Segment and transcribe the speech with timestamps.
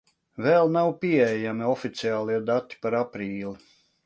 [0.45, 3.55] Vēl nav pieejami oficiālie dati par aprīli.